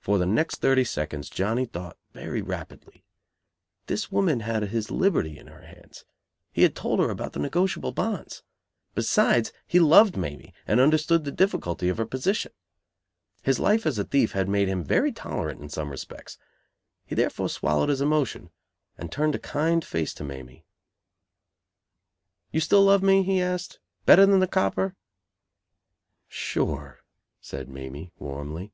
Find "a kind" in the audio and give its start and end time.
19.34-19.84